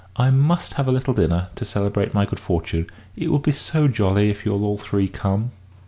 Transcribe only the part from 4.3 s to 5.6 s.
if you'll all three come."